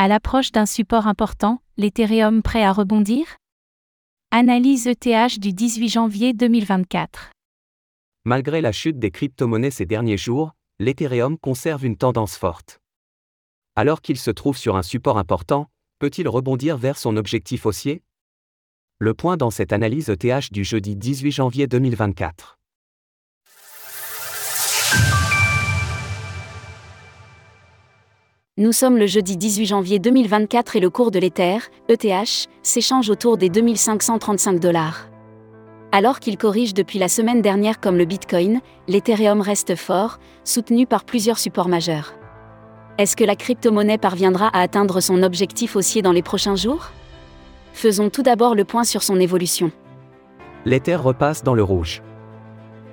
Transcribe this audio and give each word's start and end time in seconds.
À 0.00 0.06
l'approche 0.06 0.52
d'un 0.52 0.64
support 0.64 1.08
important, 1.08 1.60
l'Ethereum 1.76 2.40
prêt 2.40 2.62
à 2.62 2.72
rebondir? 2.72 3.36
Analyse 4.30 4.86
ETH 4.86 5.40
du 5.40 5.52
18 5.52 5.88
janvier 5.88 6.32
2024. 6.34 7.32
Malgré 8.24 8.60
la 8.60 8.70
chute 8.70 9.00
des 9.00 9.10
crypto-monnaies 9.10 9.72
ces 9.72 9.86
derniers 9.86 10.16
jours, 10.16 10.52
l'Ethereum 10.78 11.36
conserve 11.36 11.84
une 11.84 11.96
tendance 11.96 12.36
forte. 12.36 12.78
Alors 13.74 14.00
qu'il 14.00 14.18
se 14.18 14.30
trouve 14.30 14.56
sur 14.56 14.76
un 14.76 14.84
support 14.84 15.18
important, 15.18 15.66
peut-il 15.98 16.28
rebondir 16.28 16.76
vers 16.76 16.96
son 16.96 17.16
objectif 17.16 17.66
haussier? 17.66 18.04
Le 19.00 19.14
point 19.14 19.36
dans 19.36 19.50
cette 19.50 19.72
analyse 19.72 20.10
ETH 20.10 20.52
du 20.52 20.62
jeudi 20.62 20.94
18 20.94 21.32
janvier 21.32 21.66
2024. 21.66 22.57
Nous 28.60 28.72
sommes 28.72 28.96
le 28.96 29.06
jeudi 29.06 29.36
18 29.36 29.66
janvier 29.66 30.00
2024 30.00 30.74
et 30.74 30.80
le 30.80 30.90
cours 30.90 31.12
de 31.12 31.20
l'Ether, 31.20 31.58
ETH, 31.88 32.48
s'échange 32.60 33.08
autour 33.08 33.36
des 33.36 33.50
2535 33.50 34.58
dollars. 34.58 35.08
Alors 35.92 36.18
qu'il 36.18 36.36
corrige 36.36 36.74
depuis 36.74 36.98
la 36.98 37.06
semaine 37.06 37.40
dernière 37.40 37.78
comme 37.78 37.96
le 37.96 38.04
Bitcoin, 38.04 38.60
l'Ethereum 38.88 39.42
reste 39.42 39.76
fort, 39.76 40.18
soutenu 40.42 40.86
par 40.86 41.04
plusieurs 41.04 41.38
supports 41.38 41.68
majeurs. 41.68 42.14
Est-ce 42.98 43.14
que 43.14 43.22
la 43.22 43.36
crypto-monnaie 43.36 43.96
parviendra 43.96 44.48
à 44.48 44.62
atteindre 44.62 45.00
son 45.00 45.22
objectif 45.22 45.76
haussier 45.76 46.02
dans 46.02 46.10
les 46.10 46.22
prochains 46.22 46.56
jours? 46.56 46.90
Faisons 47.72 48.10
tout 48.10 48.24
d'abord 48.24 48.56
le 48.56 48.64
point 48.64 48.82
sur 48.82 49.04
son 49.04 49.20
évolution. 49.20 49.70
L'Ether 50.64 50.96
repasse 50.96 51.44
dans 51.44 51.54
le 51.54 51.62
rouge. 51.62 52.02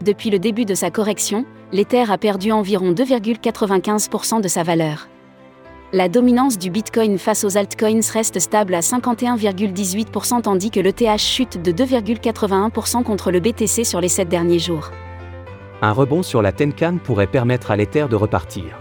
Depuis 0.06 0.30
le 0.30 0.38
début 0.38 0.66
de 0.66 0.76
sa 0.76 0.92
correction, 0.92 1.44
l'Ether 1.72 2.12
a 2.12 2.20
perdu 2.20 2.52
environ 2.52 2.92
2,95% 2.92 4.42
de 4.42 4.48
sa 4.48 4.62
valeur 4.62 5.08
la 5.94 6.10
dominance 6.10 6.58
du 6.58 6.70
Bitcoin 6.70 7.18
face 7.18 7.44
aux 7.44 7.58
altcoins 7.58 8.02
reste 8.12 8.40
stable 8.40 8.74
à 8.74 8.80
51,18% 8.80 10.42
tandis 10.42 10.72
que 10.72 10.80
l'ETH 10.80 11.18
chute 11.20 11.62
de 11.62 11.72
2,81% 11.72 13.04
contre 13.04 13.32
le 13.32 13.40
BTC 13.40 13.84
sur 13.84 14.02
les 14.02 14.10
7 14.10 14.28
derniers 14.28 14.60
jours. 14.60 14.92
Un 15.82 15.92
rebond 15.92 16.24
sur 16.24 16.42
la 16.42 16.52
Tenkan 16.52 16.98
pourrait 17.04 17.28
permettre 17.28 17.70
à 17.72 17.76
l'Ether 17.76 18.08
de 18.10 18.16
repartir. 18.16 18.80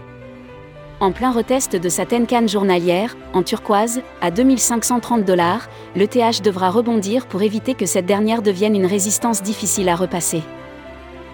En 0.99 1.11
plein 1.11 1.31
retest 1.31 1.75
de 1.75 1.89
sa 1.89 2.05
Tenkan 2.05 2.47
journalière, 2.47 3.15
en 3.33 3.43
turquoise, 3.43 4.01
à 4.21 4.31
2530 4.31 5.25
dollars, 5.25 5.67
l'ETH 5.95 6.41
devra 6.41 6.69
rebondir 6.69 7.27
pour 7.27 7.43
éviter 7.43 7.75
que 7.75 7.85
cette 7.85 8.05
dernière 8.05 8.41
devienne 8.41 8.75
une 8.75 8.85
résistance 8.85 9.43
difficile 9.43 9.89
à 9.89 9.95
repasser. 9.95 10.41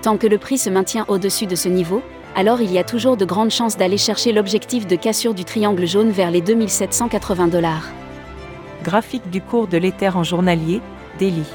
Tant 0.01 0.17
que 0.17 0.27
le 0.27 0.39
prix 0.39 0.57
se 0.57 0.69
maintient 0.69 1.05
au-dessus 1.07 1.45
de 1.45 1.55
ce 1.55 1.69
niveau, 1.69 2.01
alors 2.35 2.61
il 2.61 2.71
y 2.71 2.77
a 2.77 2.83
toujours 2.83 3.17
de 3.17 3.25
grandes 3.25 3.51
chances 3.51 3.77
d'aller 3.77 3.97
chercher 3.97 4.31
l'objectif 4.31 4.87
de 4.87 4.95
cassure 4.95 5.33
du 5.33 5.45
triangle 5.45 5.85
jaune 5.85 6.11
vers 6.11 6.31
les 6.31 6.41
2780 6.41 7.47
dollars. 7.47 7.87
Graphique 8.83 9.29
du 9.29 9.41
cours 9.41 9.67
de 9.67 9.77
l'Ether 9.77 10.09
en 10.09 10.23
journalier, 10.23 10.81
Daily. 11.19 11.45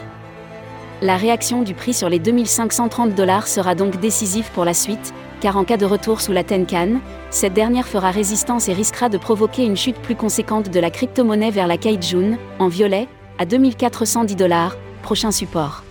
La 1.02 1.16
réaction 1.16 1.62
du 1.62 1.74
prix 1.74 1.92
sur 1.92 2.08
les 2.08 2.18
2530 2.18 3.14
dollars 3.14 3.48
sera 3.48 3.74
donc 3.74 4.00
décisive 4.00 4.50
pour 4.52 4.64
la 4.64 4.74
suite, 4.74 5.12
car 5.40 5.56
en 5.56 5.64
cas 5.64 5.76
de 5.76 5.84
retour 5.84 6.20
sous 6.20 6.32
la 6.32 6.44
Tenkan, 6.44 7.00
cette 7.30 7.52
dernière 7.52 7.86
fera 7.86 8.10
résistance 8.10 8.68
et 8.68 8.72
risquera 8.72 9.08
de 9.08 9.18
provoquer 9.18 9.64
une 9.64 9.76
chute 9.76 9.98
plus 9.98 10.14
conséquente 10.14 10.70
de 10.70 10.80
la 10.80 10.90
crypto-monnaie 10.90 11.50
vers 11.50 11.66
la 11.66 11.76
Kaijun, 11.76 12.38
en 12.58 12.68
violet, 12.68 13.08
à 13.38 13.44
2410 13.44 14.36
dollars, 14.36 14.76
prochain 15.02 15.30
support. 15.30 15.82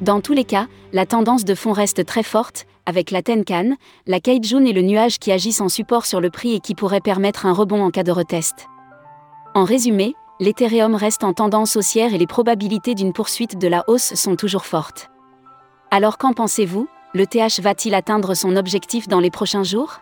Dans 0.00 0.20
tous 0.20 0.32
les 0.32 0.44
cas, 0.44 0.68
la 0.92 1.06
tendance 1.06 1.44
de 1.44 1.54
fond 1.54 1.72
reste 1.72 2.06
très 2.06 2.22
forte, 2.22 2.66
avec 2.86 3.10
la 3.10 3.20
Tenkan, 3.20 3.74
la 4.06 4.20
Kaijun 4.20 4.64
et 4.64 4.72
le 4.72 4.82
nuage 4.82 5.18
qui 5.18 5.32
agissent 5.32 5.60
en 5.60 5.68
support 5.68 6.06
sur 6.06 6.20
le 6.20 6.30
prix 6.30 6.54
et 6.54 6.60
qui 6.60 6.74
pourraient 6.74 7.00
permettre 7.00 7.46
un 7.46 7.52
rebond 7.52 7.82
en 7.82 7.90
cas 7.90 8.04
de 8.04 8.12
retest. 8.12 8.68
En 9.54 9.64
résumé, 9.64 10.14
l'Ethereum 10.38 10.94
reste 10.94 11.24
en 11.24 11.32
tendance 11.32 11.76
haussière 11.76 12.14
et 12.14 12.18
les 12.18 12.26
probabilités 12.28 12.94
d'une 12.94 13.12
poursuite 13.12 13.58
de 13.58 13.66
la 13.66 13.82
hausse 13.88 14.14
sont 14.14 14.36
toujours 14.36 14.66
fortes. 14.66 15.10
Alors 15.90 16.16
qu'en 16.16 16.32
pensez-vous? 16.32 16.86
Le 17.14 17.26
TH 17.26 17.60
va-t-il 17.60 17.94
atteindre 17.94 18.34
son 18.34 18.54
objectif 18.54 19.08
dans 19.08 19.20
les 19.20 19.30
prochains 19.30 19.64
jours? 19.64 20.00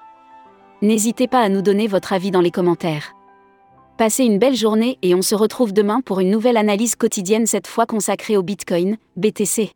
N'hésitez 0.83 1.29
pas 1.29 1.41
à 1.41 1.49
nous 1.49 1.63
donner 1.63 1.87
votre 1.87 2.13
avis 2.13 2.31
dans 2.33 2.41
les 2.41 2.51
commentaires. 2.51 3.15
Passez 3.97 4.25
une 4.25 4.39
belle 4.39 4.57
journée 4.57 4.99
et 5.03 5.15
on 5.15 5.23
se 5.23 5.35
retrouve 5.35 5.73
demain 5.73 6.03
pour 6.03 6.21
une 6.21 6.31
nouvelle 6.31 6.59
analyse 6.59 6.97
quotidienne 6.97 7.47
cette 7.47 7.67
fois 7.67 7.87
consacrée 7.87 8.37
au 8.37 8.43
Bitcoin, 8.43 8.99
BTC. 9.17 9.76